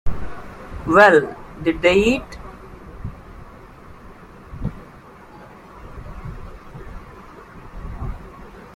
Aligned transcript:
Well, 0.87 1.35
did 1.63 1.79
they 1.83 1.93
eat. 1.95 2.37